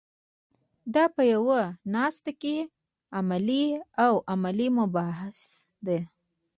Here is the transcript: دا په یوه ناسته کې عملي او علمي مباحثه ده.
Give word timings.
دا 0.93 1.03
په 1.15 1.21
یوه 1.33 1.61
ناسته 1.95 2.31
کې 2.41 2.55
عملي 3.17 3.65
او 4.05 4.13
علمي 4.31 4.69
مباحثه 4.79 5.51
ده. 5.85 5.99